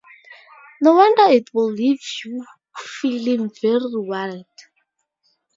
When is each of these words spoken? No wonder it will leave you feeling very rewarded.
No 0.81 0.95
wonder 0.95 1.29
it 1.31 1.53
will 1.53 1.71
leave 1.71 2.01
you 2.25 2.43
feeling 2.75 3.51
very 3.61 3.75
rewarded. 3.93 4.47